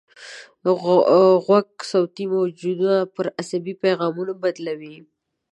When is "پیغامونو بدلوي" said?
3.83-4.97